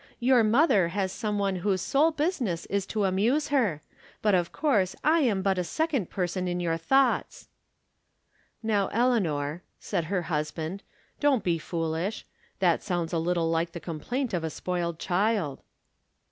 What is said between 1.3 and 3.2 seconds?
one whose sole business is to